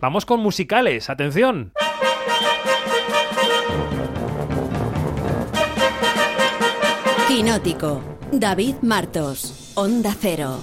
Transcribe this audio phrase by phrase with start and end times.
[0.00, 1.72] Vamos con musicales, atención.
[7.28, 8.02] Quinótico.
[8.32, 9.72] David Martos.
[9.74, 10.58] Onda Cero.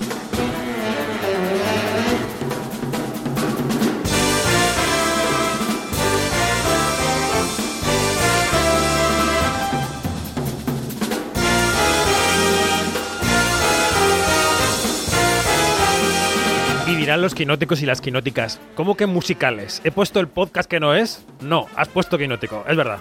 [17.07, 19.79] Dirán los quinóticos y las quinóticas, ¿cómo que musicales?
[19.85, 21.25] ¿He puesto el podcast que no es?
[21.39, 22.99] No, has puesto quinótico, es verdad.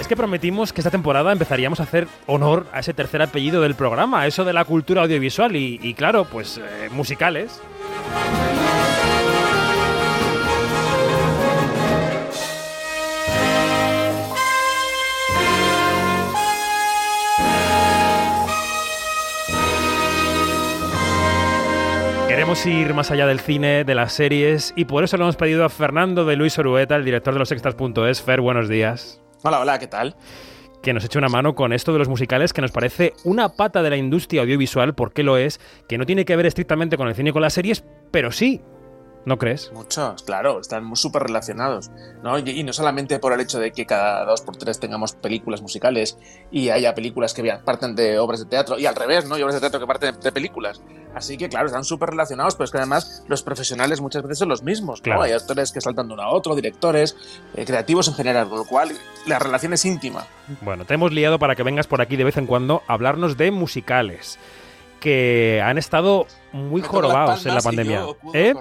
[0.00, 3.76] Es que prometimos que esta temporada empezaríamos a hacer honor a ese tercer apellido del
[3.76, 7.60] programa, eso de la cultura audiovisual y, claro, pues eh, musicales.
[22.50, 25.64] Queremos ir más allá del cine, de las series, y por eso le hemos pedido
[25.64, 28.22] a Fernando de Luis Orueta, el director de los extras.es.
[28.22, 29.20] Fer, buenos días.
[29.44, 30.16] Hola, hola, ¿qué tal?
[30.82, 33.84] Que nos eche una mano con esto de los musicales, que nos parece una pata
[33.84, 37.14] de la industria audiovisual, porque lo es, que no tiene que ver estrictamente con el
[37.14, 38.60] cine y con las series, pero sí.
[39.24, 39.70] ¿No crees?
[39.72, 41.92] Muchos, claro, están súper relacionados.
[42.24, 42.36] ¿no?
[42.36, 45.62] Y, y no solamente por el hecho de que cada dos por tres tengamos películas
[45.62, 46.18] musicales
[46.50, 49.38] y haya películas que parten de obras de teatro, y al revés, ¿no?
[49.38, 50.82] Y obras de teatro que parten de películas.
[51.14, 54.48] Así que, claro, están súper relacionados, pero es que además los profesionales muchas veces son
[54.48, 55.00] los mismos.
[55.00, 55.04] ¿no?
[55.04, 55.22] Claro.
[55.22, 57.16] Hay actores que saltan de uno a otro, directores,
[57.54, 58.92] eh, creativos en general, con lo cual
[59.26, 60.26] la relación es íntima.
[60.60, 63.36] Bueno, te hemos liado para que vengas por aquí de vez en cuando a hablarnos
[63.36, 64.38] de musicales
[65.00, 68.04] que han estado muy jorobados en la pandemia.
[68.34, 68.54] ¿Eh?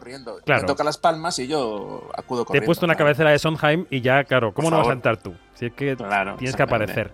[0.45, 0.61] Claro.
[0.61, 2.63] Me toca las palmas y yo acudo Te corriendo.
[2.63, 3.07] he puesto una claro.
[3.07, 5.33] cabecera de Sondheim y ya, claro, ¿cómo no vas a entrar tú?
[5.55, 7.11] Si es que Claro, tienes que aparecer.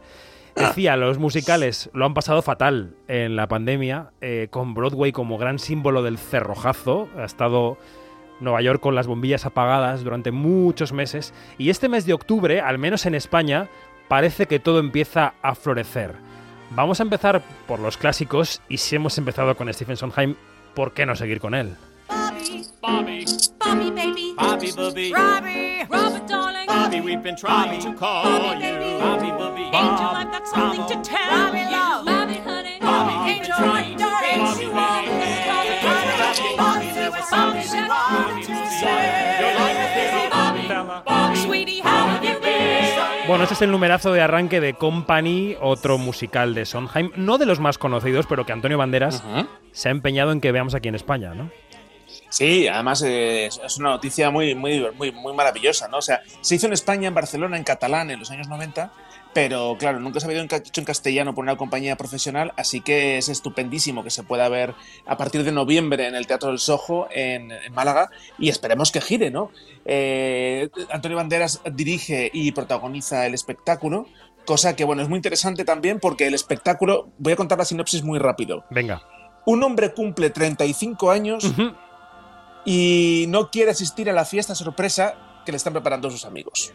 [0.56, 5.60] Decía, los musicales lo han pasado fatal en la pandemia, eh, con Broadway como gran
[5.60, 7.10] símbolo del cerrojazo.
[7.18, 7.78] Ha estado
[8.40, 11.34] Nueva York con las bombillas apagadas durante muchos meses.
[11.58, 13.68] Y este mes de octubre, al menos en España,
[14.08, 16.16] parece que todo empieza a florecer.
[16.72, 20.36] Vamos a empezar por los clásicos y si hemos empezado con Stephen Sondheim,
[20.74, 21.76] ¿por qué no seguir con él?
[22.08, 23.26] Bobby, Bobby,
[23.60, 24.36] Bobby, baby.
[24.38, 26.25] Bobby, Bobby, Robbie, Robert.
[26.96, 28.72] Bobby, we've been trying to call Bobby, you.
[28.74, 29.00] baby.
[29.00, 31.72] Bobby, Bobby, Angel, I've got something to tell Bobby, you.
[31.72, 32.06] love.
[32.06, 32.78] Bobby, honey.
[32.80, 34.40] Bobby, Angel, Bobby, darling.
[34.40, 39.40] Bobby, Bobby, Bobby, Bobby, Bobby, there was Bobby, something Bobby, to Bobby, say.
[39.42, 41.04] Your life is busy, Bobby, fella.
[41.06, 43.28] Bobby, Sweetie, how have you been?
[43.28, 47.46] Bueno, este es el numerazo de arranque de Company, otro musical de Sondheim, no de
[47.48, 49.24] los más conocidos, pero que Antonio Banderas
[49.72, 51.50] se ha empeñado en que veamos aquí en España, ¿no?
[52.36, 56.00] Sí, además eh, es- una noticia muy, muy, muy, muy maravillosa, ¿no?
[56.00, 58.92] O sea, se hizo en España, en Barcelona, en catalán, en los años 90,
[59.34, 63.30] pero claro, nunca se había hecho en castellano por una compañía profesional, así que es
[63.30, 64.74] estupendísimo que se pueda ver
[65.06, 69.00] a partir de noviembre en el Teatro del Sojo, en, en Málaga, y esperemos que
[69.00, 69.50] gire, ¿no?
[69.86, 74.08] Eh, Antonio Banderas dirige y protagoniza el espectáculo,
[74.46, 78.04] cosa que, bueno, es muy interesante también porque el espectáculo, voy a contar la sinopsis
[78.04, 78.66] muy rápido.
[78.72, 79.02] Venga.
[79.46, 81.72] Un hombre cumple 35 años Ujú.
[82.66, 86.74] Y no quiere asistir a la fiesta sorpresa que le están preparando sus amigos.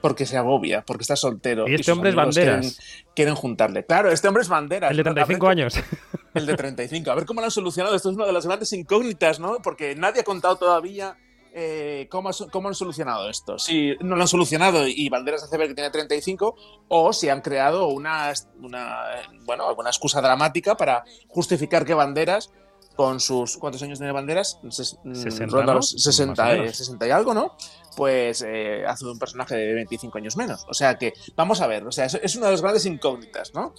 [0.00, 1.68] Porque se agobia, porque está soltero.
[1.68, 2.60] Y este hombre es Banderas.
[2.60, 3.84] Quieren, quieren juntarle.
[3.84, 4.90] Claro, este hombre es Banderas.
[4.90, 5.74] El de A ver 35 cómo- años.
[6.34, 7.10] El de 35.
[7.10, 7.94] A ver cómo lo han solucionado.
[7.94, 9.58] Esto es una de las grandes incógnitas, ¿no?
[9.62, 11.18] Porque nadie ha contado todavía
[11.52, 12.30] eh, cómo
[12.68, 13.58] han solucionado esto.
[13.58, 16.54] Si no lo han solucionado y Banderas hace ver que tiene 35,
[16.88, 22.50] o si han creado una, una eh, bueno, alguna excusa dramática para justificar que Banderas
[22.96, 24.58] con sus ¿cuántos años tiene Banderas?
[24.64, 25.78] Ses- mm, 60, ronda ¿no?
[25.78, 26.76] los 60, Más o eh, menos.
[26.76, 27.56] 60 y algo, ¿no?
[27.96, 30.64] Pues eh, hace un personaje de 25 años menos.
[30.68, 33.52] O sea que, vamos a ver, o sea, es, es una de las grandes incógnitas,
[33.54, 33.74] ¿no?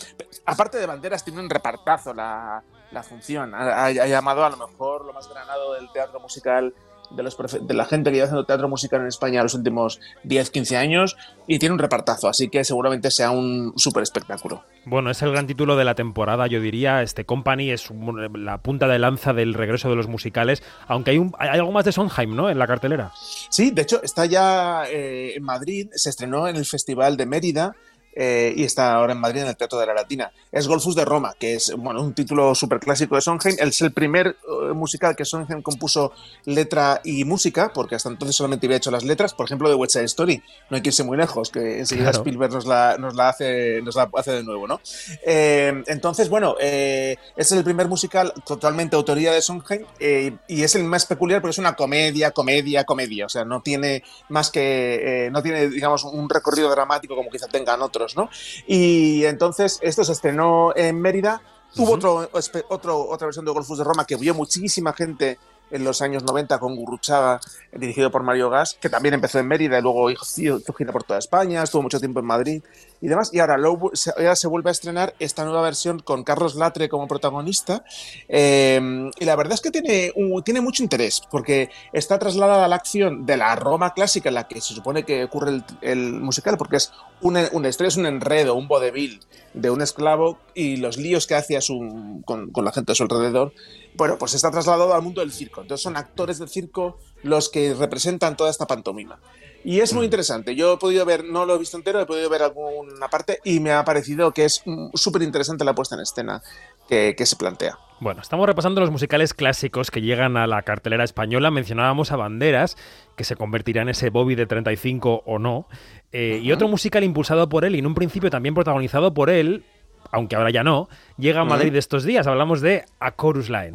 [0.45, 3.53] Aparte de Banderas, tiene un repartazo la, la función.
[3.55, 6.73] Ha llamado a lo mejor lo más granado del teatro musical,
[7.15, 9.99] de, los profe- de la gente que lleva haciendo teatro musical en España los últimos
[10.23, 11.17] 10, 15 años,
[11.47, 14.63] y tiene un repartazo, así que seguramente sea un súper espectáculo.
[14.85, 17.01] Bueno, es el gran título de la temporada, yo diría.
[17.01, 17.89] Este Company es
[18.33, 21.85] la punta de lanza del regreso de los musicales, aunque hay, un, hay algo más
[21.85, 22.49] de Sondheim, ¿no?
[22.49, 23.11] En la cartelera.
[23.49, 27.75] Sí, de hecho, está ya eh, en Madrid, se estrenó en el Festival de Mérida.
[28.13, 30.31] Eh, y está ahora en Madrid en el Teatro de la Latina.
[30.51, 33.55] Es Golfus de Roma, que es bueno, un título súper clásico de Sondheim.
[33.59, 36.11] Es el primer eh, musical que Sondheim compuso
[36.45, 39.33] letra y música, porque hasta entonces solamente había hecho las letras.
[39.33, 40.43] Por ejemplo, de West Side Story.
[40.69, 42.19] No hay que irse muy lejos, que enseguida Claro.
[42.23, 44.81] Spielberg nos la, nos la hace, nos la hace de nuevo, ¿no?
[45.25, 50.75] Eh, entonces, bueno, eh, es el primer musical totalmente autoría de Sondheim eh, y es
[50.75, 53.25] el más peculiar porque es una comedia, comedia, comedia.
[53.25, 55.25] O sea, no tiene más que.
[55.27, 58.29] eh, no tiene, digamos, un recorrido dramático como quizá tengan otros ¿no?
[58.67, 61.41] Y entonces esto se estrenó en Mérida.
[61.77, 62.29] Hubo otro,
[62.69, 65.39] otro, otra versión de Golfos de Roma que vio muchísima gente
[65.71, 67.39] en los años 90 con Gurruchaga,
[67.71, 71.19] dirigido por Mario Gas, que también empezó en Mérida y luego hizo gira por toda
[71.19, 72.63] España, estuvo mucho tiempo en Madrid
[73.01, 73.31] y demás.
[73.33, 73.57] Y ahora,
[73.93, 77.83] se, vuelve a estrenar esta nueva versión con Carlos Latre como protagonista.
[78.29, 80.13] Eh, y la verdad es que tiene,
[80.45, 84.47] tiene mucho interés, porque está trasladada a la acción de la Roma clásica en la
[84.47, 88.55] que se supone que ocurre el, musical, porque es una, una historia, es un enredo,
[88.55, 89.19] un vodevil
[89.53, 92.95] de un esclavo y los líos que hace a su, con, con la gente a
[92.95, 93.53] su alrededor.
[93.95, 95.61] Bueno, pues está trasladado al mundo del circo.
[95.61, 99.19] Entonces son actores del circo los que representan toda esta pantomima.
[99.63, 100.55] Y es muy interesante.
[100.55, 103.59] Yo he podido ver, no lo he visto entero, he podido ver alguna parte y
[103.59, 106.41] me ha parecido que es mm, súper interesante la puesta en escena
[106.87, 107.77] que, que se plantea.
[107.99, 111.51] Bueno, estamos repasando los musicales clásicos que llegan a la cartelera española.
[111.51, 112.75] Mencionábamos a Banderas,
[113.15, 115.67] que se convertirá en ese Bobby de 35 o no.
[116.11, 119.63] Eh, Y otro musical impulsado por él y en un principio también protagonizado por él,
[120.11, 122.25] aunque ahora ya no, llega a Madrid estos días.
[122.25, 123.73] Hablamos de A Chorus Line.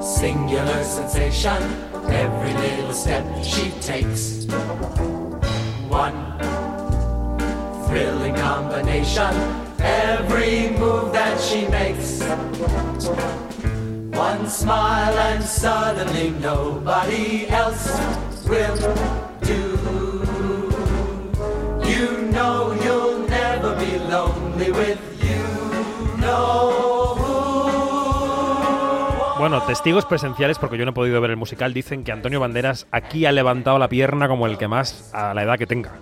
[0.00, 1.58] Singular sensation,
[2.10, 4.46] every little step she takes.
[5.88, 6.38] One
[7.86, 9.34] thrilling combination,
[9.80, 12.22] every move that she makes.
[14.16, 17.86] One smile and suddenly nobody else
[18.48, 18.76] will
[19.42, 19.78] do.
[21.88, 26.16] You know you'll never be lonely with you.
[26.20, 26.77] No.
[29.48, 32.86] Bueno, testigos presenciales, porque yo no he podido ver el musical, dicen que Antonio Banderas
[32.90, 35.94] aquí ha levantado la pierna como el que más a la edad que tenga.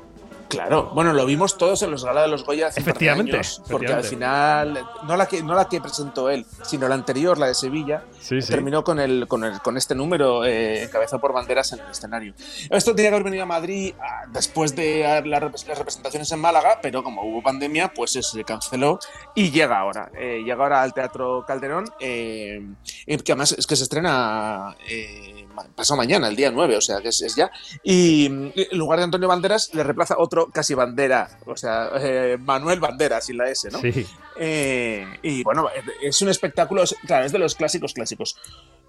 [0.48, 3.92] Claro, bueno, lo vimos todos en los Gala de los Goya hace Efectivamente, años, porque
[3.92, 7.54] al final, no la, que, no la que presentó él, sino la anterior, la de
[7.54, 8.50] Sevilla, Sí, sí.
[8.50, 12.34] terminó con, el, con, el, con este número eh, encabezado por banderas en el escenario.
[12.70, 16.78] Esto tenía que haber venido a Madrid ah, después de la las representaciones en Málaga,
[16.82, 18.98] pero como hubo pandemia, pues se canceló
[19.34, 20.10] y llega ahora.
[20.18, 22.62] Eh, llega ahora al Teatro Calderón, eh,
[23.06, 27.08] que además es que se estrena eh, pasado mañana, el día 9, o sea que
[27.08, 27.50] es, es ya.
[27.82, 32.80] Y en lugar de Antonio Banderas le reemplaza otro casi bandera, o sea, eh, Manuel
[32.80, 33.80] Banderas sin la S, ¿no?
[33.80, 34.06] Sí.
[34.38, 35.68] Eh, y bueno,
[36.02, 38.36] es un espectáculo, es- claro, es de los clásicos clásicos,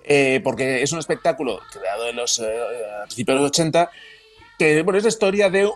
[0.09, 3.91] Eh, porque es un espectáculo creado en los a principios de los 80,
[4.57, 5.69] que bueno, es la historia de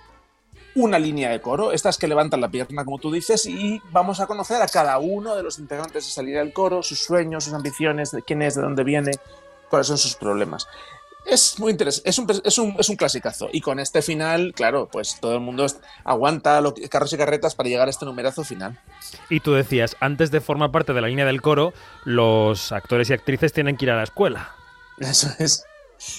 [0.75, 4.27] una línea de coro, estas que levantan la pierna, como tú dices, y vamos a
[4.27, 8.11] conocer a cada uno de los integrantes de línea del coro, sus sueños, sus ambiciones,
[8.11, 9.11] de quién es, de dónde viene,
[9.71, 10.67] cuáles son sus problemas.
[11.23, 13.47] Es muy interesante, es un, es, un, es un clasicazo.
[13.53, 15.65] Y con este final, claro, pues todo el mundo
[16.03, 18.79] aguanta lo que- carros y carretas para llegar a este numerazo final.
[19.29, 21.73] Y tú decías, antes de formar parte de la línea del coro,
[22.05, 24.55] los actores y actrices tienen que ir a la escuela.
[24.99, 25.63] Eso es.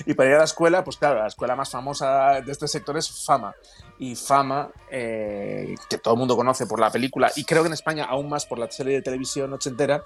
[0.07, 2.97] Y para ir a la escuela, pues claro, la escuela más famosa de este sector
[2.97, 3.53] es Fama.
[3.99, 7.73] Y Fama, eh, que todo el mundo conoce por la película, y creo que en
[7.73, 10.05] España aún más por la serie de televisión ochentera,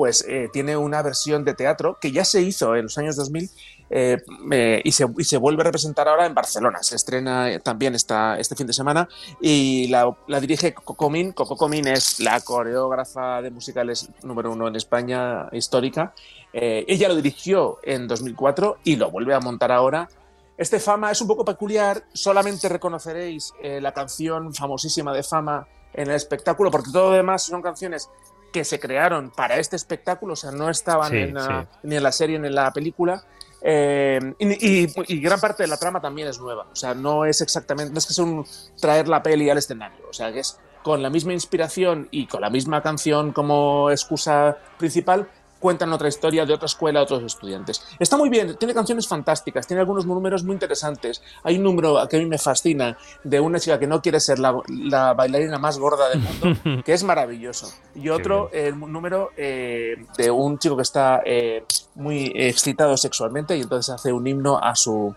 [0.00, 3.50] pues eh, tiene una versión de teatro que ya se hizo en los años 2000
[3.90, 4.16] eh,
[4.50, 6.78] eh, y, se, y se vuelve a representar ahora en Barcelona.
[6.80, 9.10] Se estrena eh, también esta, este fin de semana
[9.42, 11.32] y la, la dirige Coco Comín.
[11.32, 16.14] Coco Comín es la coreógrafa de musicales número uno en España histórica.
[16.54, 20.08] Eh, ella lo dirigió en 2004 y lo vuelve a montar ahora.
[20.56, 26.08] Este Fama es un poco peculiar, solamente reconoceréis eh, la canción famosísima de Fama en
[26.08, 28.08] el espectáculo, porque todo lo demás son canciones
[28.52, 31.78] que se crearon para este espectáculo, o sea, no estaban Sí, en la- sí.
[31.84, 33.22] ni en la serie ni en la película.
[33.62, 37.26] Eh, y, y- y gran parte de la trama también es nueva, o sea, no
[37.26, 38.46] es exactamente, no es que sea un
[38.80, 42.40] traer la peli al escenario, o sea, que es con la misma inspiración y con
[42.40, 45.28] la misma canción como excusa principal,
[45.60, 47.82] cuentan otra historia de otra escuela, otros estudiantes.
[47.98, 51.22] Está muy bien, tiene canciones fantásticas, tiene algunos números muy interesantes.
[51.44, 54.38] Hay un número que a mí me fascina de una chica que no quiere ser
[54.38, 57.72] la, la bailarina más gorda del mundo, que es maravilloso.
[57.94, 61.64] Y otro el número eh, de un chico que está eh,
[61.94, 65.14] muy excitado sexualmente y entonces hace un himno a su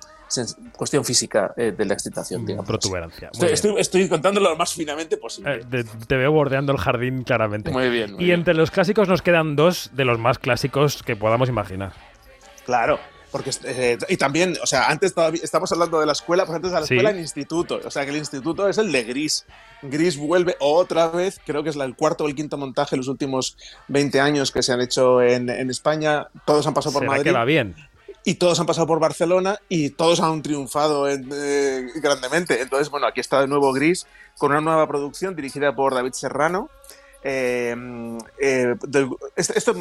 [0.76, 2.68] cuestión física eh, de la excitación, digamos.
[2.68, 3.30] Protuberancia.
[3.34, 5.56] Estoy, estoy, estoy contándolo lo más finamente posible.
[5.56, 7.72] Eh, te, te veo bordeando el jardín claramente.
[7.72, 8.40] Muy bien, muy y bien.
[8.40, 11.94] entre los clásicos nos quedan dos de los más clásicos que podamos imaginar.
[12.66, 13.00] Claro,
[13.32, 16.72] porque eh, y también, o sea, antes todavía estamos hablando de la escuela, pues antes
[16.72, 16.94] de la Sí.
[16.94, 19.46] escuela el instituto, o sea, que el instituto es el de Gris.
[19.82, 23.00] Gris vuelve otra vez, creo que es la- el cuarto o el quinto montaje en
[23.00, 23.58] los últimos
[23.90, 26.28] 20 años que se han hecho en, en España.
[26.46, 27.76] Todos han pasado por ¿Será Madrid que va bien?
[28.26, 32.62] Y todos han pasado por Barcelona y todos han triunfado en- eh, grandemente.
[32.62, 34.06] Entonces, bueno, aquí está de nuevo Gris
[34.38, 36.70] con una nueva producción dirigida por David Serrano.
[37.26, 37.74] eh,
[38.38, 39.74] eh, del- este- esto,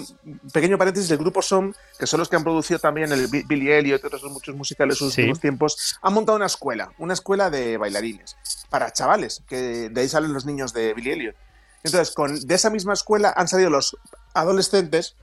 [0.53, 3.69] pequeño paréntesis, del grupo SOM, que son los que han producido también el Bi- Billy
[3.73, 5.23] Elliot y otros muchos musicales en los Sí.
[5.23, 8.37] últimos tiempos, han montado una escuela, una escuela de bailarines
[8.71, 11.37] para chavales, que de ahí salen los niños de Billy Elliot.
[11.83, 13.97] Entonces, con, de esa misma escuela han salido los
[14.35, 15.17] adolescentes,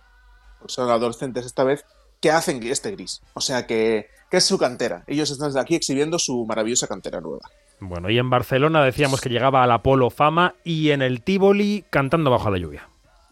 [0.68, 1.86] son adolescentes esta vez,
[2.22, 3.22] que hacen este gris.
[3.34, 5.04] O sea que, que es su cantera.
[5.08, 7.50] Ellos están aquí exhibiendo su maravillosa cantera nueva.
[7.80, 12.30] Bueno, y en Barcelona decíamos que llegaba al Apolo Fama y en el Tivoli cantando
[12.30, 12.90] bajo la lluvia.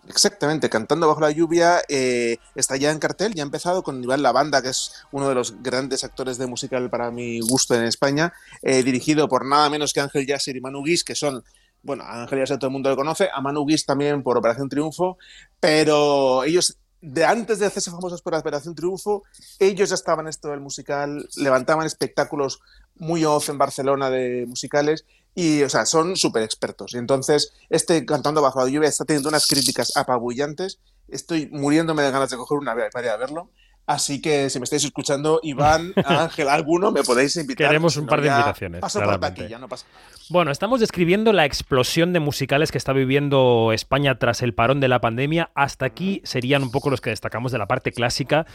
[0.10, 4.22] Exactamente, Cantando bajo la lluvia eh, está ya en cartel, ya ha empezado con Iván
[4.22, 8.32] Lavanda, que es uno de los grandes actores de musical para mi gusto en España,
[8.62, 11.44] eh, dirigido por nada menos que Ángel Yasser y Manu Guis, que son,
[11.84, 14.70] bueno, a Ángel Yasser todo el mundo lo conoce, a Manu Guis también por Operación
[14.70, 15.18] Triunfo,
[15.60, 19.24] pero ellos, de antes de hacerse famosos por Operación Triunfo,
[19.60, 22.60] ellos ya estaban en esto del musical, levantaban espectáculos
[22.96, 26.94] muy off en Barcelona de musicales y, o sea, son súper expertos.
[26.94, 30.80] Y entonces, este Cantando bajo la lluvia está teniendo unas críticas apabullantes.
[31.08, 33.50] Estoy muriéndome de ganas de coger una vez para ir a verlo.
[33.88, 37.68] Así que si me estáis escuchando, Iván, Ángel, alguno, me podéis invitar.
[37.68, 39.86] Queremos un par de invitaciones, Paso por ya no pasa.
[40.30, 44.90] Bueno, estamos describiendo la explosión de musicales que está viviendo España tras el parón de
[44.90, 45.52] la pandemia.
[45.56, 48.46] Hasta aquí serían un poco los que destacamos de la parte clásica.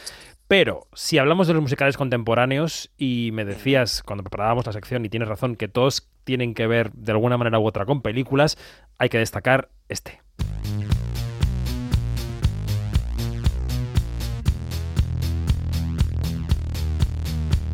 [0.49, 5.09] Pero si hablamos de los musicales contemporáneos, y me decías cuando preparábamos la sección, y
[5.09, 8.59] tienes razón, que todos tienen que ver de alguna manera u otra con películas,
[8.99, 10.21] hay que destacar este.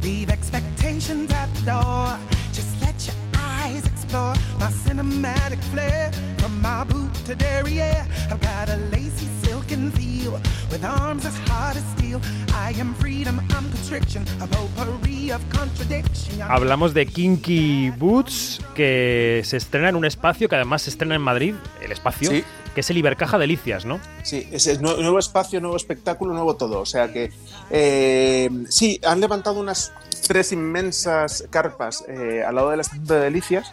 [0.08, 2.18] Leave expectations at the door.
[2.54, 6.10] Just let your eyes explore my cinematic flair.
[6.38, 11.76] From my boot to derriere, I've got a lacy silken feel with arms as hard
[11.76, 12.22] as steel.
[12.54, 16.40] I am freedom, I'm constriction, a potpourri of contradiction.
[16.40, 21.22] Hablamos de Kinky Boots, que se estrena en un espacio que además se estrena en
[21.22, 22.44] Madrid, el espacio, Sí.
[22.78, 23.98] Que es el Ibercaja Delicias, ¿no?
[24.22, 26.78] Sí, es nue- nuevo espacio, nuevo espectáculo, nuevo todo.
[26.78, 27.32] O sea que
[27.72, 29.92] eh, sí, han levantado unas
[30.28, 33.72] tres inmensas carpas eh, al lado de la estación de Delicias.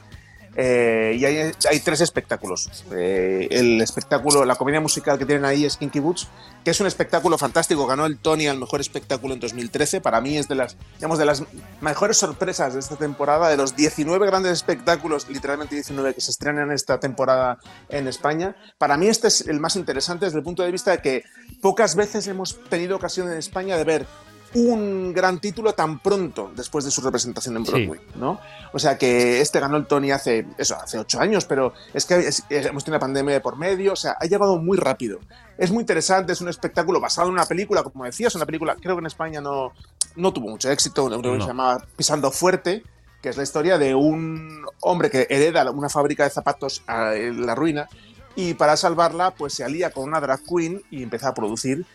[0.55, 2.85] Eh, y hay, hay tres espectáculos.
[2.91, 6.27] Eh, el espectáculo, la comedia musical que tienen ahí es Kinky Boots,
[6.63, 7.85] que es un espectáculo fantástico.
[7.85, 9.99] Ganó el Tony al mejor espectáculo en 2013.
[10.01, 11.43] Para mí es de las, digamos, de las
[11.81, 13.49] mejores sorpresas de esta temporada.
[13.49, 17.59] De los 19 grandes espectáculos, literalmente 19 que se estrenan esta temporada
[17.89, 18.55] en España.
[18.77, 21.23] Para mí este es el más interesante desde el punto de vista de que
[21.61, 24.07] pocas veces hemos tenido ocasión en España de ver
[24.53, 27.71] un gran título tan pronto después de su representación en Sí.
[27.71, 28.39] Broadway, ¿no?
[28.71, 32.15] O sea que este ganó el Tony hace eso, hace ocho años, pero es que
[32.19, 35.19] es- es- hemos tenido una pandemia de por medio, o sea, ha llegado muy rápido.
[35.57, 38.95] Es muy interesante, es un espectáculo basado en una película, como decías, una película, creo
[38.95, 39.73] que en España no,
[40.15, 41.43] no tuvo mucho éxito, una película que No.
[41.45, 42.83] se llamaba Pisando Fuerte,
[43.21, 47.45] que es la historia de un hombre que hereda una fábrica de zapatos a- en
[47.45, 47.89] la ruina
[48.35, 51.85] y para salvarla pues se alía con una drag queen y empieza a producir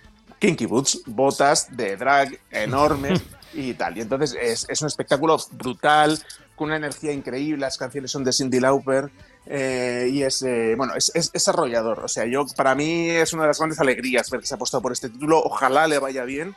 [0.41, 3.23] kinky boots, botas de drag enormes
[3.55, 3.97] y tal.
[3.97, 6.19] Y entonces es, es un espectáculo brutal,
[6.57, 9.11] con una energía increíble, las canciones son de Cindy Lauper
[9.47, 12.01] eh, y es, eh, bueno, es, es, es arrollador.
[12.01, 14.57] O sea, yo para mí es una de las grandes alegrías ver que se ha
[14.57, 15.39] apostado por este título.
[15.39, 16.55] Ojalá le vaya bien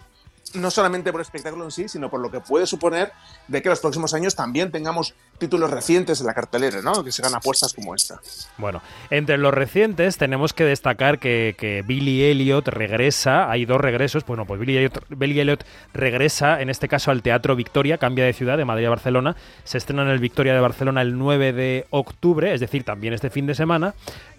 [0.54, 3.12] no solamente por el espectáculo en sí, sino por lo que puede suponer
[3.48, 7.04] de que los próximos años también tengamos títulos recientes en la cartelera, ¿no?
[7.04, 8.22] Que se hagan apuestas como esta.
[8.58, 14.26] Bueno, entre los recientes tenemos que destacar que, que Billy Elliot regresa, hay dos regresos,
[14.26, 18.32] bueno, pues Billy Elliot, Billy Elliot regresa, en este caso al Teatro Victoria, cambia de
[18.32, 19.36] ciudad, de Madrid a Barcelona,
[19.66, 23.30] se estrena en el Victoria de Barcelona el 9 de octubre, es decir, también este
[23.30, 23.96] fin de semana,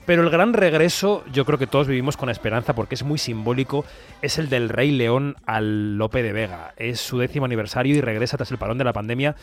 [0.07, 3.85] pero el gran regreso yo creo que todos vivimos con esperanza porque es muy simbólico,
[4.23, 8.37] es el del Rey León al Lope de Vega, es su décimo aniversario y regresa
[8.37, 9.37] tras el parón de la pandemia.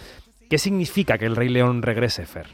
[0.52, 2.48] ¿Qué significa que el Rey León regrese, Fer?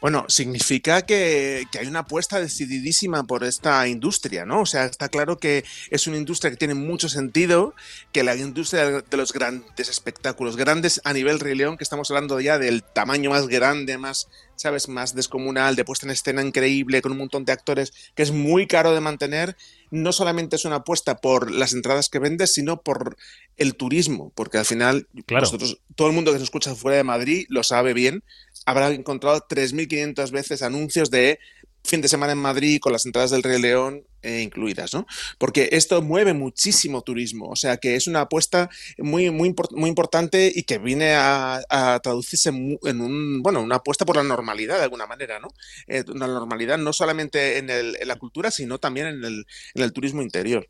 [0.00, 4.60] Bueno, significa que, que, hay una apuesta decididísima por esta industria, ¿no?
[4.60, 7.74] O sea, está claro que es una industria que tiene mucho sentido,
[8.12, 12.38] que la industria de los grandes espectáculos, grandes a nivel Rey León, que estamos hablando
[12.40, 17.12] ya del tamaño más grande, más, ¿sabes?, más descomunal, de puesta en escena increíble, con
[17.12, 19.56] un montón de actores, que es muy caro de mantener,
[19.90, 23.16] no solamente es una apuesta por las entradas que vendes, sino por
[23.56, 25.44] el turismo, porque al final claro.
[25.44, 28.22] nosotros, todo el mundo que se escucha fuera de Madrid lo sabe bien,
[28.68, 31.38] habrá encontrado 3.500 veces anuncios de
[31.84, 35.06] fin de semana en Madrid con las entradas del Rey León eh, incluidas, ¿no?
[35.38, 40.52] Porque esto mueve muchísimo turismo, o sea que es una apuesta muy, muy, muy importante
[40.54, 41.62] y que viene a,
[42.02, 45.48] traducirse en un, bueno, una apuesta por la normalidad de alguna manera, ¿no?
[45.86, 49.82] Eh, una normalidad no solamente en, el, en, la cultura, sino también en el, en
[49.82, 50.68] el turismo interior.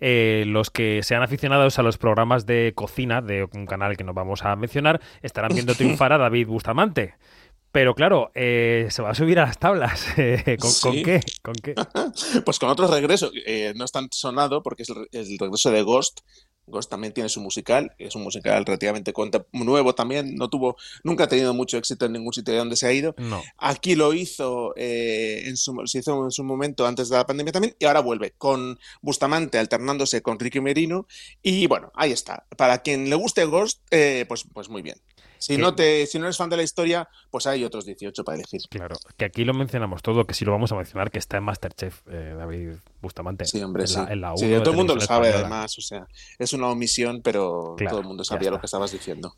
[0.00, 4.14] Eh, los que sean aficionados a los programas de cocina de un canal que no
[4.14, 7.14] vamos a mencionar estarán viendo triunfar a David Bustamante.
[7.72, 10.08] Pero claro, eh, se va a subir a las tablas.
[10.16, 11.20] Eh, ¿Con, qué?
[11.42, 11.74] ¿Con qué?
[12.44, 13.30] Pues con otro regreso,
[13.74, 16.20] no es tan sonado porque es el, el regreso de Ghost.
[16.66, 19.12] Ghost también tiene su musical, es un musical relativamente
[19.52, 22.86] nuevo también, no tuvo, nunca ha tenido mucho éxito en ningún sitio de donde se
[22.86, 23.14] ha ido.
[23.18, 23.42] No.
[23.58, 27.52] Aquí lo hizo, eh, en su, se hizo en su momento antes de la pandemia
[27.52, 31.06] también, y ahora vuelve con Bustamante alternándose con Ricky Merino.
[31.42, 32.46] Y bueno, ahí está.
[32.56, 35.00] Para quien le guste Ghost, eh, pues, pues muy bien.
[35.40, 38.22] Si Que- no, te, si no eres fan de la historia, pues hay otros 18
[38.24, 38.60] para elegir.
[38.68, 41.44] Claro, que aquí lo mencionamos todo, que sí lo vamos a mencionar, que está en
[41.44, 43.46] Masterchef, eh, David Bustamante.
[43.46, 43.96] Sí, hombre, en sí.
[43.96, 45.48] la, en la Sí, de todo el mundo lo sabe, Española.
[45.56, 45.78] además.
[45.78, 46.06] O sea,
[46.38, 49.34] es una omisión, pero Claro, todo el mundo sabía lo que estabas diciendo.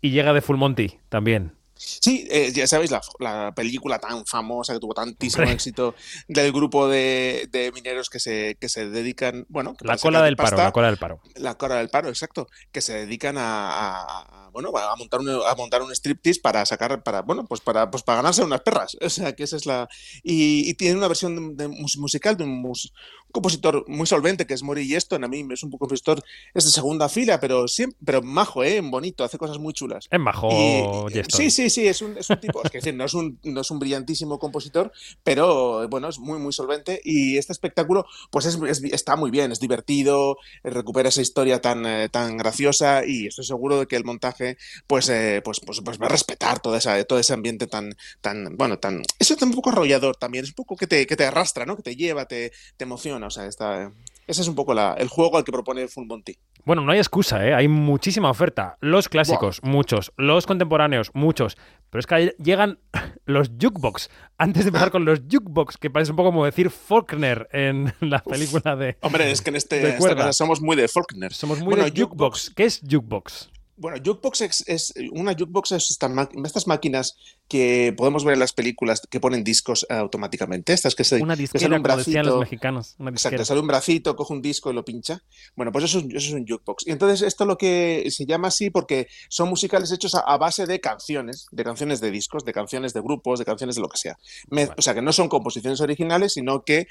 [0.00, 1.56] Y llega de Full Monty también.
[1.86, 5.54] Sí, eh, ya sabéis, la, la película tan famosa que tuvo tantísimo Hombre.
[5.54, 5.94] éxito
[6.28, 10.36] del grupo de, de mineros que se, que se dedican, bueno, que La cola del
[10.36, 11.20] paro, pasta, la cola del paro.
[11.36, 12.48] La cola del paro, exacto.
[12.72, 16.64] Que se dedican a, a- a, bueno, a montar un, a montar un striptease para
[16.66, 18.96] sacar, para, bueno, pues para, pues para ganarse unas perras.
[19.04, 19.88] O sea, que esa es la.
[20.22, 22.92] Y, y tiene una versión de, de mus- musical de un, mus-
[23.23, 25.24] un compositor muy solvente que es Mori Yeston.
[25.24, 26.22] A mí es un compositor,
[26.54, 30.06] es de segunda fila, pero siempre, pero majo, eh, bonito, hace cosas muy chulas.
[30.10, 31.40] Es majo, Y- Yeston.
[31.40, 33.60] sí, sí, sí, es un, es un tipo, es que decir, no es un, no
[33.60, 38.56] es un brillantísimo compositor, pero bueno, es muy, muy solvente y este espectáculo pues es,
[38.68, 43.44] es- está muy bien, es divertido, recupera esa historia tan, eh, tan graciosa y estoy
[43.44, 47.02] seguro de que el montaje pues, eh, pues, pues, pues va a respetar toda esa,
[47.04, 50.54] todo ese ambiente tan, tan, bueno, tan, eso es un poco arrollador también, es un
[50.56, 51.76] poco que te, que te arrastra, ¿no?
[51.76, 53.90] Que te lleva, te, te emociona, o sea, está,
[54.26, 56.36] ese es un poco la- el juego al que propone Full Monty.
[56.64, 57.52] Bueno, no hay excusa, ¿eh?
[57.52, 58.78] Hay muchísima oferta.
[58.80, 60.12] Los clásicos, muchos.
[60.16, 61.58] Los contemporáneos, muchos.
[61.90, 62.78] Pero es que llegan
[63.26, 64.08] los jukebox.
[64.38, 68.22] Antes de empezar con los jukebox, que parece un poco como decir Faulkner en la
[68.22, 68.96] película de...
[69.02, 71.34] Hombre, es que en, este, esta somos muy de Faulkner.
[71.34, 72.50] Somos muy Bueno, de jukebox.
[72.56, 73.50] ¿Qué es jukebox?
[73.76, 76.08] Bueno, jukebox es, es- una jukebox es esta
[76.44, 77.16] estas máquinas
[77.48, 80.72] que podemos ver en las películas que ponen discos automáticamente.
[80.72, 82.94] Estas que se Una que sale disquera, un como decían los mexicanos.
[82.98, 83.30] Una disquera.
[83.36, 85.22] Exacto, sale un bracito, coge un disco y lo pincha.
[85.56, 86.86] Bueno, pues eso, es un- eso es un jukebox.
[86.86, 90.66] Y entonces esto lo que se llama así porque son musicales hechos a, a base
[90.66, 93.98] de canciones, de canciones de discos, de canciones de grupos, de canciones de lo que
[93.98, 94.16] sea.
[94.50, 96.86] Me- O sea, que no son composiciones originales, sino que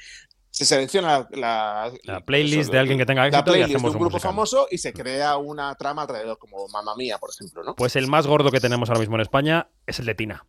[0.54, 3.90] se selecciona la, La playlist de alguien que tenga la éxito y playlist de hacemos
[3.90, 4.30] un un grupo musical.
[4.30, 7.74] famoso y se crea una trama alrededor, como Mamma Mía, por ejemplo, ¿no?
[7.74, 10.46] Pues el más gordo que tenemos ahora mismo en España es el de Tina.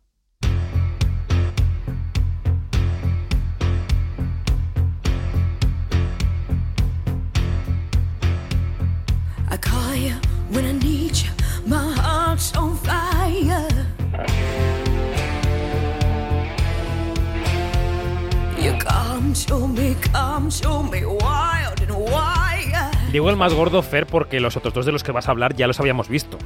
[23.12, 25.54] Digo el más gordo, Fer, porque los otros dos de los que vas a hablar
[25.56, 26.38] ya los habíamos visto.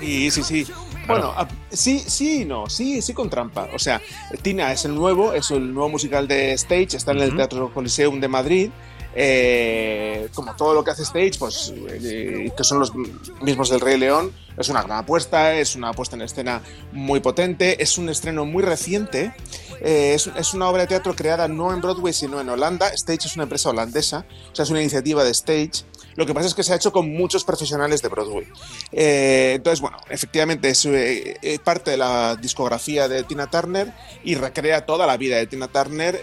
[0.00, 0.66] Sí, sí, sí.
[1.06, 3.68] Bueno, a- sí, sí, y no, sí, sí con trampa.
[3.72, 4.00] O sea,
[4.42, 7.36] Tina es el nuevo, es el nuevo musical de Stage, está en el Ujú.
[7.36, 8.70] Teatro Coliseum de Madrid.
[9.14, 12.92] Eh, como todo lo que hace Stage, pues eh, que son los
[13.40, 17.82] mismos del Rey León, es una gran apuesta, es una puesta en escena muy potente,
[17.82, 19.32] es un estreno muy reciente,
[19.80, 22.88] eh, es, es una obra de teatro creada no en Broadway sino en Holanda.
[22.88, 25.84] Stage es una empresa holandesa, o sea, es una iniciativa de Stage.
[26.14, 28.46] Lo que pasa es que se ha hecho con muchos profesionales de Broadway.
[28.90, 33.92] Eh, entonces, bueno, efectivamente es eh, parte de la discografía de Tina Turner
[34.24, 36.18] y recrea toda la vida de Tina Turner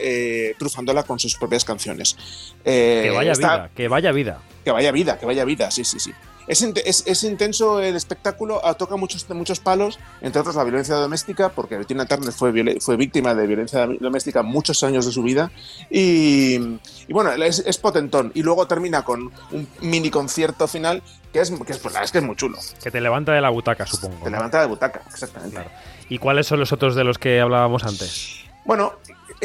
[0.58, 2.18] trufándola con sus propias canciones.
[2.64, 4.40] Que vaya está- vida, que vaya vida.
[4.64, 6.12] que vaya vida, que vaya vida, sí, sí, sí.
[6.48, 10.64] Es, int- es, es intenso el espectáculo, ah, toca muchos, muchos palos, entre otros la
[10.64, 12.52] violencia doméstica, porque Tina Turner fue,
[12.82, 15.52] fue víctima de violencia doméstica muchos años de su vida.
[15.90, 16.56] Y,
[17.08, 18.32] y bueno, es, es potentón.
[18.34, 21.02] Y luego termina con un mini concierto final
[21.32, 22.58] que es, que es, pues, es que es muy chulo.
[22.84, 24.18] Que te levanta de la butaca, supongo.
[24.24, 24.38] Te ¿no?
[24.38, 25.56] levanta de butaca, exactamente.
[25.56, 25.70] Claro.
[26.10, 28.40] ¿Y cuáles son los otros de los que hablábamos antes?
[28.66, 28.94] Bueno,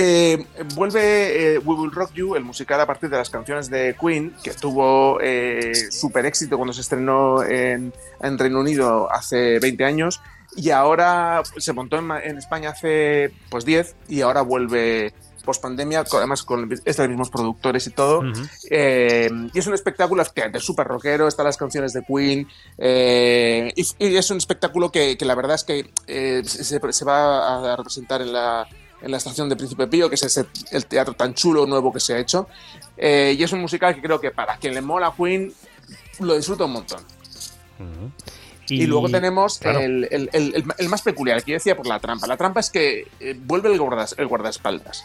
[0.00, 3.96] eh, vuelve eh, We Will Rock You, el musical a partir de las canciones de
[4.00, 9.84] Queen, que tuvo eh, súper éxito cuando se estrenó en, en Reino Unido hace 20
[9.84, 10.20] años
[10.54, 15.12] y ahora se montó en, España hace pues 10 y ahora vuelve
[15.44, 18.22] post pandemia, además con estos mismos productores y todo.
[18.70, 23.84] Eh, y es un espectáculo efectivamente súper rockero, están las canciones de Queen, eh, y,
[23.98, 27.76] y es un espectáculo que, que la verdad es que eh, se, se va a
[27.76, 28.68] representar en la,
[29.00, 32.00] en la estación de Príncipe Pío, que es ese- el teatro tan chulo nuevo que
[32.00, 32.48] se ha hecho.
[32.96, 35.52] Eh, y es un musical que creo que para quien le mola Queen,
[36.20, 37.00] lo disfruta un montón.
[38.70, 39.78] Y, luego tenemos claro.
[39.80, 40.28] el, el-
[40.76, 42.26] el- más peculiar, que yo decía por la trampa.
[42.26, 45.04] La trampa es que eh, vuelve el, guardas- el guardaespaldas,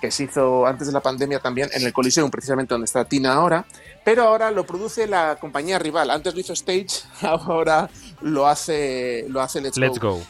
[0.00, 3.34] que se hizo antes de la pandemia también en el Coliseum, precisamente donde está Tina
[3.34, 3.64] ahora,
[4.04, 6.10] pero ahora lo produce la compañía rival.
[6.10, 6.88] Antes lo hizo Stage,
[7.22, 7.88] ahora
[8.22, 10.20] lo hace, lo hace Let's, Let's go.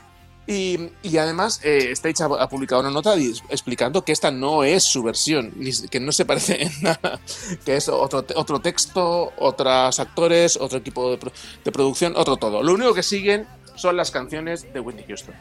[0.49, 3.15] Y, y además, eh, Stage ha, ha publicado una nota
[3.51, 5.53] explicando que esta no es su versión,
[5.91, 7.19] que no se parece en nada,
[7.65, 11.33] que es otro, te- otro texto, otros actores, otro equipo de, pro-
[11.65, 12.63] de producción, otro todo.
[12.63, 15.35] Lo único que siguen son las canciones de Whitney Houston.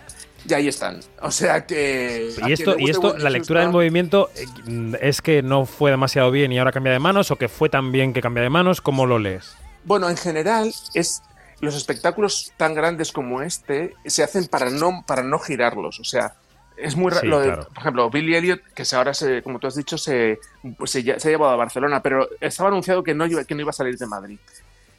[0.50, 1.00] Y ahí están.
[1.22, 2.32] O sea que.
[2.48, 5.92] Y esto, y esto Whitney la lectura del Houston- movimiento, eh, es que no fue
[5.92, 8.50] demasiado bien y ahora cambia de manos, o que fue tan bien que cambia de
[8.50, 9.56] manos, ¿cómo lo lees?
[9.86, 11.22] Bueno, en general, es
[11.62, 16.00] los espectáculos tan grandes como este se hacen para no, para no girarlos.
[16.00, 16.36] O sea,
[16.78, 17.42] es muy Sí, raro.
[17.44, 17.68] claro.
[17.70, 20.40] Por ejemplo, Billy Elliot, que se- ahora, se, como tú has dicho, se,
[20.78, 23.74] pues se, ha llevado a Barcelona, pero estaba anunciado que no, que no iba a
[23.74, 24.38] salir de Madrid.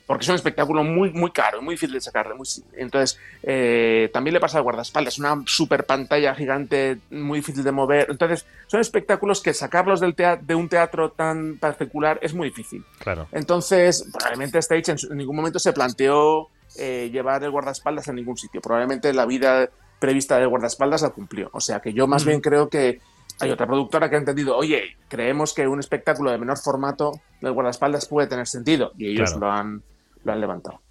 [0.07, 2.35] Porque es un espectáculo muy, muy caro, muy difícil de sacarle.
[2.35, 7.73] muy- entonces, eh, también le pasa al guardaespaldas, una super pantalla gigante, muy difícil de
[7.73, 8.07] mover.
[8.11, 12.85] Entonces, son espectáculos que sacarlos del de un teatro tan particular es muy difícil.
[13.01, 13.27] Claro.
[13.33, 18.37] Entonces, probablemente Stage en, en ningún momento se planteó eh, llevar el guardaespaldas a ningún
[18.37, 18.61] sitio.
[18.61, 21.49] Probablemente la vida prevista del guardaespaldas la cumplió.
[21.53, 23.01] O sea que yo más bien creo que
[23.41, 27.53] hay otra productora que ha entendido, oye, creemos que un espectáculo de menor formato del
[27.53, 28.93] guardaespaldas puede tener sentido.
[28.97, 29.47] Y ellos Claro.
[29.47, 29.83] lo, han,
[30.27, 30.83] lo han levantado.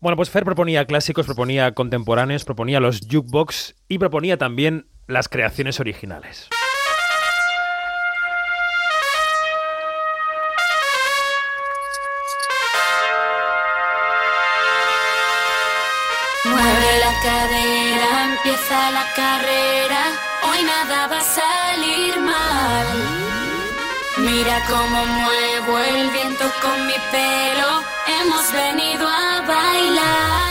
[0.00, 5.78] Bueno, pues Fer proponía clásicos, proponía contemporáneos, proponía los jukebox y proponía también las creaciones
[5.78, 6.48] originales.
[16.44, 20.02] Mueve la cadera, empieza la carrera.
[20.50, 22.51] Hoy nada va a salir mal.
[24.24, 27.82] Mira cómo muevo el viento con mi pelo.
[28.06, 30.42] Hemos venido a bailar.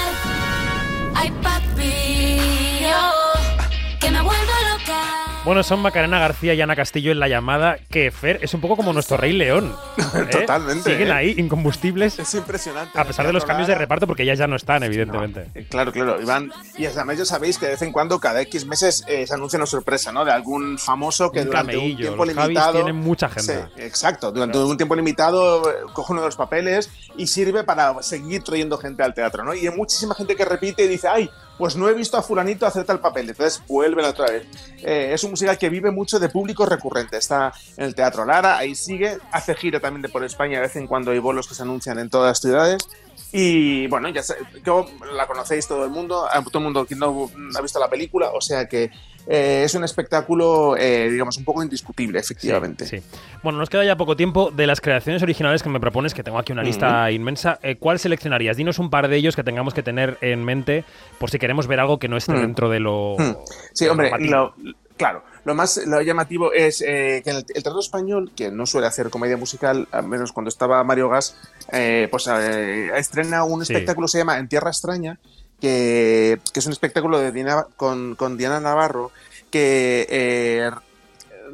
[5.44, 8.78] Bueno, son Macarena García y Ana Castillo en la llamada, que Fer es un poco
[8.78, 9.76] como nuestro Rey León.
[10.16, 10.26] ¿eh?
[10.32, 13.00] Totalmente, Siguen ahí, incombustibles, Es impresionante.
[13.00, 15.48] a pesar de los cambios de reparto, porque ellas ya no están, evidentemente.
[15.56, 16.52] Eh, Claro, claro, Iván.
[16.78, 19.58] Y además ya sabéis que de vez en cuando, cada X meses, eh, se anuncia
[19.58, 20.24] una sorpresa, ¿no?
[20.26, 22.74] De algún famoso que Un durante un tiempo los limitado.
[22.74, 23.70] tienen mucha agenda.
[23.76, 24.32] Sí, exacto.
[24.32, 29.02] Durante un tiempo limitado coge uno de los papeles y sirve para seguir trayendo gente
[29.02, 29.56] al teatro, ¿no?
[29.56, 32.66] Y hay muchísima gente que repite y dice, ay, pues no he visto a fulanito
[32.66, 33.30] hacer tal papel.
[33.30, 34.48] Entonces vuelven otra vez.
[34.82, 37.18] Eh, es un musical que vive mucho de público recurrente.
[37.18, 39.20] Está en el Teatro Lara, ahí sigue.
[39.32, 40.56] Hace gira también de por España.
[40.56, 42.88] De vez en cuando hay bolos que se anuncian en todas las ciudades.
[43.32, 46.96] Y bueno, ya sé, yo la conocéis todo el mundo, a todo el mundo que
[46.96, 48.90] no ha visto la película, o sea que
[49.28, 52.86] eh, es un espectáculo, eh, digamos, un poco indiscutible, efectivamente.
[52.86, 53.02] Sí.
[53.44, 54.52] Bueno, nos queda ya poco tiempo.
[54.52, 58.00] De las creaciones originales que me propones, que tengo aquí una lista inmensa, eh, ¿cuál
[58.00, 58.58] seleccionarías?
[58.58, 60.84] Dinos un par de ellos que tengamos que tener en mente
[61.20, 62.42] por si queremos ver algo que no esté Mm.
[62.42, 63.16] dentro de lo.
[63.18, 63.36] Hmm.
[63.74, 64.54] Sí, de hombre, lo-
[64.98, 68.66] claro, lo más lo llamativo es eh, que en el, el teatro español, que no
[68.66, 71.36] suele hacer comedia musical, al menos cuando estaba Mario Gas,
[71.72, 73.74] eh, pues eh, estrena un Sí.
[73.74, 75.18] espectáculo que se llama En Tierra Extraña,
[75.62, 79.12] que, que es un espectáculo de Diana- con, con Diana Navarro,
[79.50, 80.72] que eh,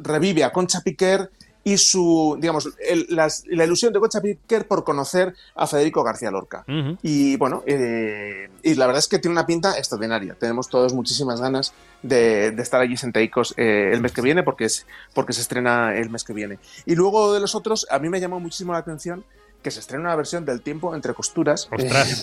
[0.02, 1.30] revive a Concha Piquer
[1.64, 6.30] y su, digamos, el- las- la ilusión de Concha Piquer por conocer a Federico García
[6.30, 6.64] Lorca.
[7.02, 10.34] Y bueno, eh, y la verdad es que tiene una pinta extraordinaria.
[10.38, 14.64] Tenemos todos muchísimas ganas de, de estar allí sentaicos eh, el mes que viene, porque,
[14.64, 16.58] es, porque se estrena el mes que viene.
[16.86, 19.24] Y luego de los otros, a mí me llamó muchísimo la atención
[19.62, 21.90] que se estrena una versión del tiempo entre costuras eh,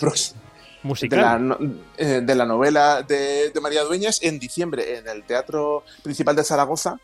[0.86, 1.58] Musical.
[1.98, 6.98] eh, de la novela de, María Dueñas en diciembre en el Teatro Principal de Zaragoza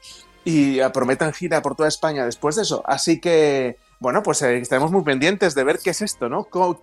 [0.45, 2.83] y eh, prometen gira por toda España después de eso.
[2.87, 6.45] Así que, bueno, pues eh, estaremos muy pendientes de ver qué es esto, ¿no?
[6.45, 6.83] Cómo,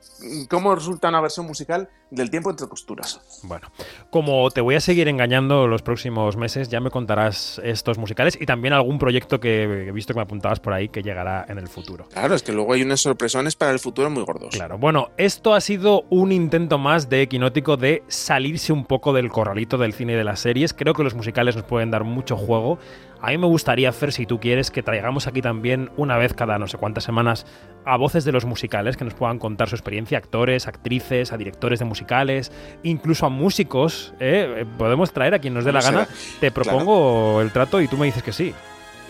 [0.50, 3.20] cómo resulta una versión musical del tiempo entre costuras.
[3.44, 3.68] Bueno,
[4.10, 8.46] como te voy a seguir engañando los próximos meses, ya me contarás estos musicales y
[8.46, 11.68] también algún proyecto que he visto que me apuntabas por ahí que llegará en el
[11.68, 12.08] futuro.
[12.08, 14.56] Claro, es que luego hay unas sorpresones para el futuro muy gordos.
[14.56, 19.30] Claro, bueno, esto ha sido un intento más de Equinótico de salirse un poco del
[19.30, 20.74] corralito del cine y de las series.
[20.74, 22.80] Creo que los musicales nos pueden dar mucho juego.
[23.22, 26.58] A mí me gustaría, Fer, si tú quieres, que traigamos aquí también una vez cada
[26.58, 27.46] no sé cuántas semanas
[27.86, 31.80] a voces de los musicales que nos puedan contar su experiencia, actores, actrices, a directores
[31.80, 32.52] de musicales,
[32.84, 34.14] incluso a músicos.
[34.22, 34.66] ¿eh?
[34.78, 36.10] Podemos traer a quien nos dé la Será- gana.
[36.40, 38.54] Te propongo el trato y tú me dices que sí.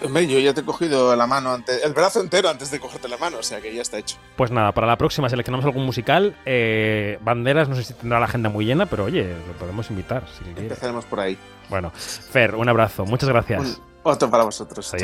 [0.01, 3.09] Hombre, yo ya te he cogido la mano, antes, el brazo entero antes de cogerte
[3.09, 4.15] la mano, o sea que ya está hecho.
[4.37, 6.35] Pues nada, para la próxima seleccionamos algún musical.
[6.45, 10.23] Eh, Banderas, no sé si tendrá la agenda muy llena, pero oye, lo podemos invitar
[10.37, 10.63] si quieres.
[10.63, 11.37] Empezaremos por ahí.
[11.69, 13.05] Bueno, Fer, un abrazo.
[13.05, 13.77] Muchas gracias.
[13.77, 14.93] Un- otro para vosotros.
[14.97, 14.99] Chao.